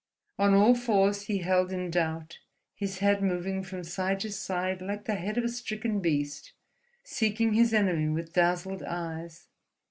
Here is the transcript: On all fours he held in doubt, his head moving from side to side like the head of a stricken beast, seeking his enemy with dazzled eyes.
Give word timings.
On 0.39 0.55
all 0.55 0.73
fours 0.73 1.25
he 1.27 1.37
held 1.43 1.71
in 1.71 1.91
doubt, 1.91 2.39
his 2.73 2.97
head 3.05 3.21
moving 3.21 3.61
from 3.63 3.83
side 3.83 4.19
to 4.21 4.31
side 4.31 4.81
like 4.81 5.05
the 5.05 5.13
head 5.13 5.37
of 5.37 5.43
a 5.43 5.47
stricken 5.47 5.99
beast, 5.99 6.53
seeking 7.03 7.53
his 7.53 7.71
enemy 7.71 8.09
with 8.09 8.33
dazzled 8.33 8.81
eyes. 8.81 9.47